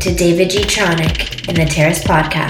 To 0.00 0.14
David 0.14 0.50
G. 0.50 0.60
Tronic 0.60 1.48
in 1.48 1.54
the 1.54 1.64
Terrace 1.64 2.04
Podcast. 2.04 2.47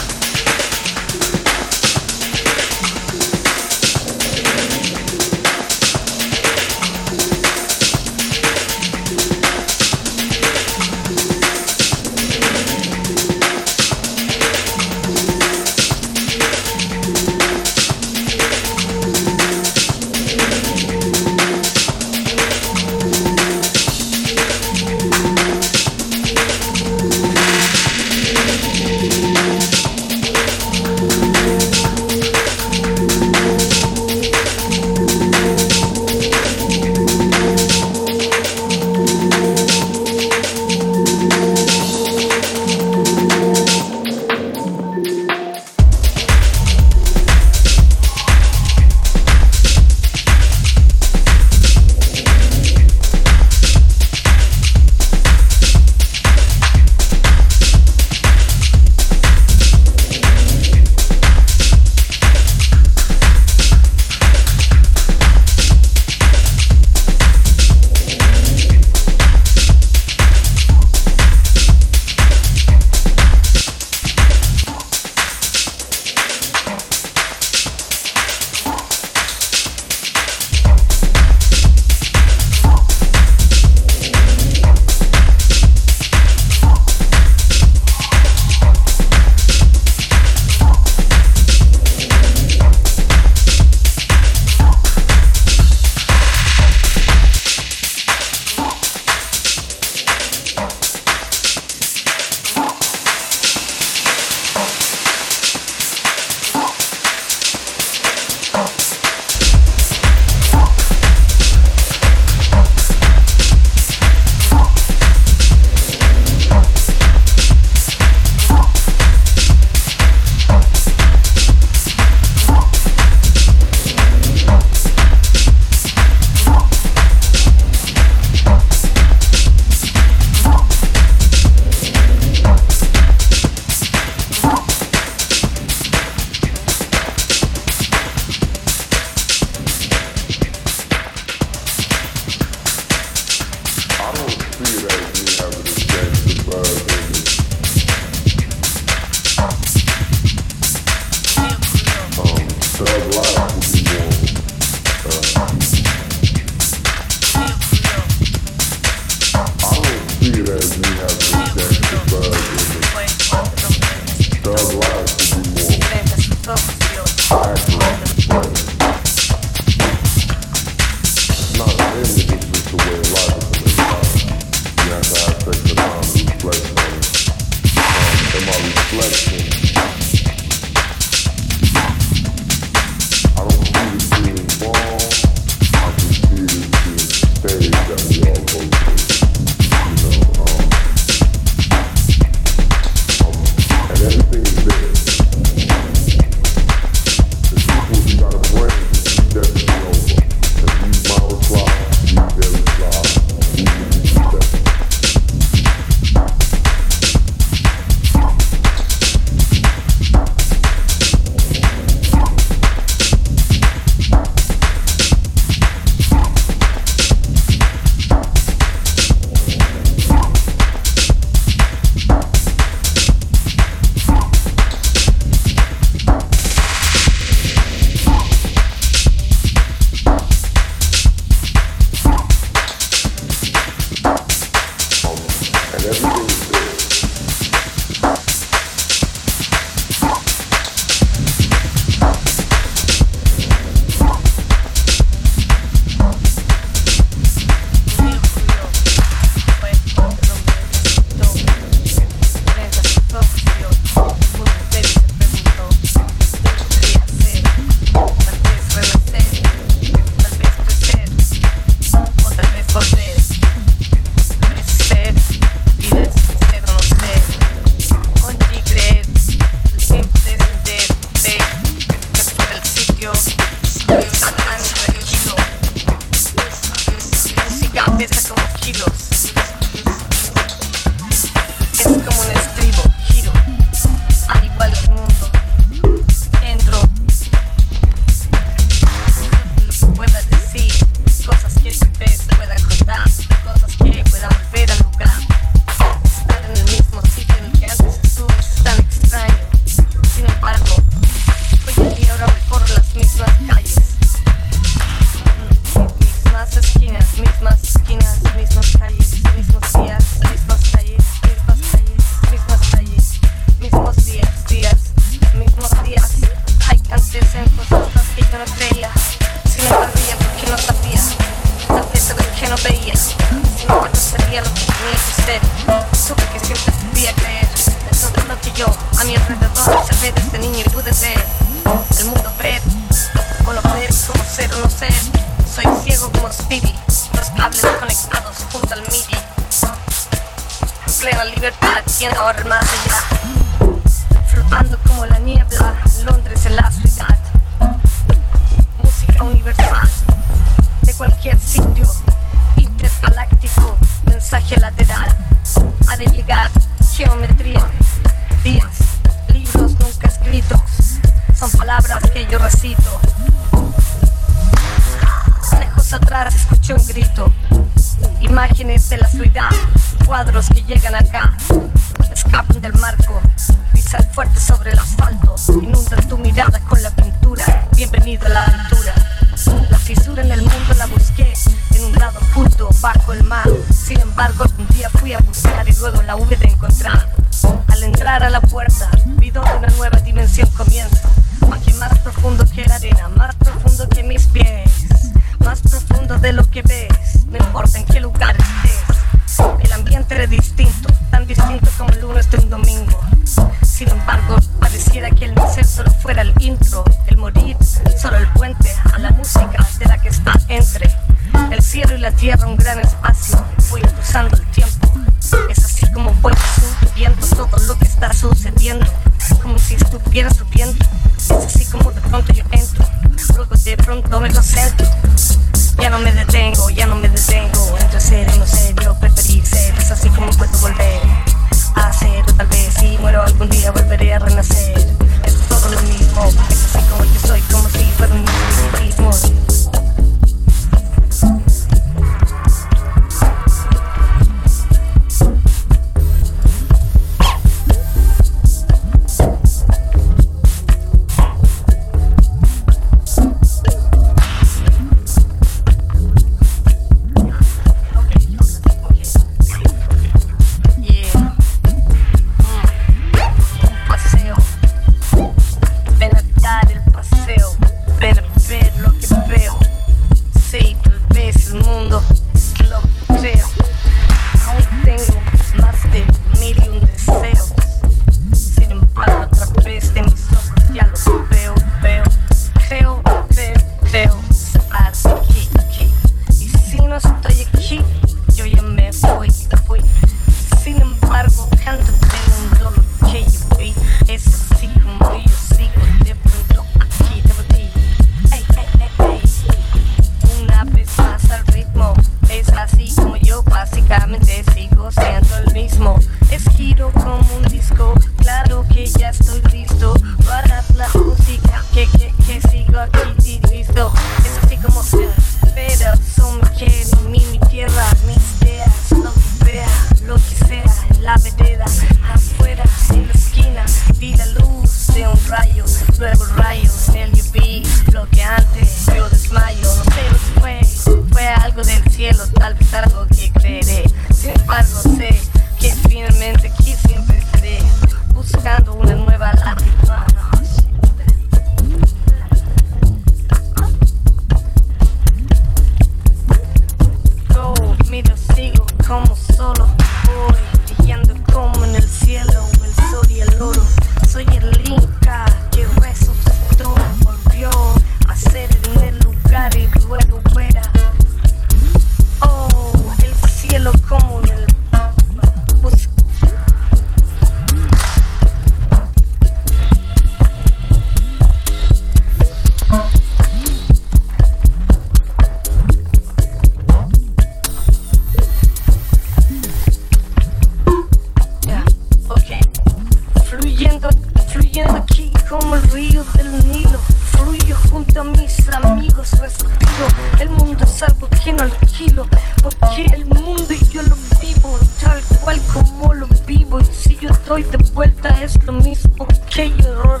El 590.18 590.28
mundo 590.30 590.64
es 590.64 590.82
algo 590.82 591.08
que 591.22 591.32
no 591.32 591.42
alquilo 591.42 592.06
Porque 592.42 592.84
el 592.92 593.06
mundo 593.06 593.46
y 593.50 593.68
yo 593.68 593.82
lo 593.82 593.96
vivo 594.20 594.58
Tal 594.80 595.02
cual 595.22 595.40
como 595.52 595.94
lo 595.94 596.06
vivo. 596.26 596.60
Y 596.60 596.64
si 596.64 596.96
yo 596.96 597.10
estoy 597.10 597.42
de 597.44 597.56
vuelta 597.72 598.08
es 598.22 598.42
lo 598.44 598.52
mismo. 598.52 599.06
Que 599.34 599.50
yo 599.50 600.00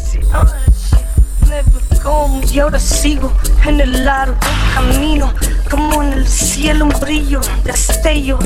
Si 0.00 0.18
ahora 0.32 0.60
never 1.46 2.02
come 2.02 2.44
Y 2.52 2.58
ahora 2.58 2.78
sigo 2.78 3.32
en 3.66 3.80
el 3.80 4.04
largo 4.04 4.36
camino 4.74 5.32
Como 5.70 6.02
en 6.02 6.12
el 6.14 6.28
cielo 6.28 6.86
un 6.86 7.00
brillo, 7.00 7.40
destello. 7.64 8.38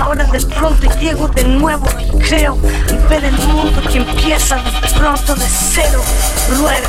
Ahora 0.00 0.24
de 0.24 0.40
pronto 0.40 0.98
llego 0.98 1.28
de 1.28 1.44
nuevo 1.44 1.86
y 2.00 2.18
creo 2.18 2.56
Ver 3.08 3.24
el 3.24 3.38
mundo 3.38 3.80
que 3.90 3.98
empieza 3.98 4.56
de 4.56 4.88
pronto 4.98 5.34
de 5.34 5.46
cero. 5.46 6.02
Luego 6.58 6.88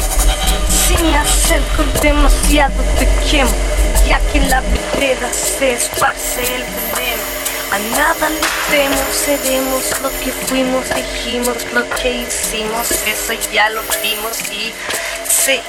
si 0.98 1.04
me 1.04 1.18
acerco 1.18 1.84
demasiado 2.02 2.84
te 3.00 3.08
quemo, 3.30 3.50
ya 4.08 4.20
que 4.32 4.40
la 4.42 4.62
vereda 4.62 5.32
se 5.32 5.74
esparce 5.74 6.42
el 6.42 6.64
veneno. 6.64 7.24
A 7.72 7.80
nada 7.98 8.30
le 8.30 8.40
temo, 8.70 9.02
seremos 9.12 10.02
lo 10.02 10.10
que 10.20 10.32
fuimos, 10.32 10.86
dijimos 10.94 11.58
lo 11.74 11.90
que 11.96 12.22
hicimos, 12.22 12.92
eso 12.92 13.34
ya 13.52 13.70
lo 13.70 13.82
vimos 14.04 14.40
y 14.52 14.72
sí. 15.28 15.60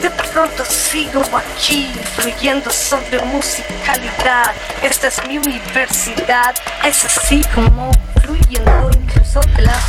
De 0.00 0.10
pronto 0.10 0.64
sigo 0.64 1.22
aquí, 1.36 1.92
fluyendo 2.16 2.70
sobre 2.70 3.20
musicalidad. 3.26 4.52
Esta 4.82 5.08
es 5.08 5.20
mi 5.28 5.36
universidad, 5.36 6.54
es 6.82 7.04
así 7.04 7.42
como 7.54 7.90
fluyendo 8.22 8.90
incluso 8.94 9.40
las 9.58 9.84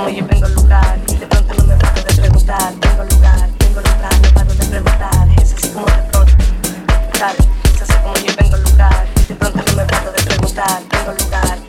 como 0.00 0.16
yo 0.16 0.26
vengo 0.26 0.46
al 0.46 0.54
lugar 0.54 0.98
y 1.08 1.16
de 1.16 1.26
pronto 1.26 1.54
no 1.54 1.64
me 1.64 1.76
paro 1.76 2.02
de 2.02 2.14
preguntar. 2.14 2.72
Tengo 2.80 3.04
lugar, 3.04 3.48
tengo 3.58 3.80
lugar, 3.80 4.20
no 4.22 4.34
paro 4.34 4.54
de 4.54 4.64
preguntar. 4.66 5.28
Es 5.42 5.52
así 5.52 5.68
como 5.68 5.86
de 5.86 6.02
pronto, 6.10 6.32
tal, 7.18 7.36
es 7.74 7.82
así 7.82 7.92
como 8.02 8.14
yo 8.16 8.32
vengo 8.38 8.54
al 8.56 8.62
lugar 8.62 9.06
y 9.16 9.24
de 9.24 9.34
pronto 9.34 9.62
no 9.66 9.76
me 9.76 9.84
paro 9.84 10.12
de 10.12 10.22
preguntar. 10.22 10.80
Tengo 10.88 11.12
lugar. 11.12 11.59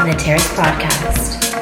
In 0.00 0.06
the 0.06 0.14
Terrace 0.14 0.46
Podcast. 0.48 1.57